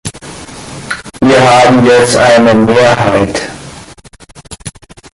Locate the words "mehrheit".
2.55-3.39